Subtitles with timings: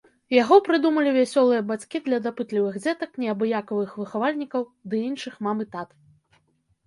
[0.33, 4.61] Яго прыдумалі вясёлыя бацькі для дапытлівых дзетак, неабыякавых выхавальнікаў
[4.95, 5.89] ды іншых мам і тат!